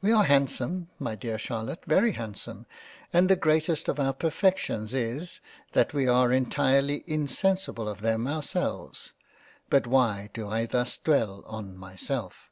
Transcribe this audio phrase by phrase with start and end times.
[0.00, 2.66] We are handsome my dear Charlotte, very handsome
[3.12, 5.38] and the greatest of our Perfections is,
[5.70, 9.12] that we are entirely insensible of them our selves.
[9.68, 12.50] But why do I thus dwell on myself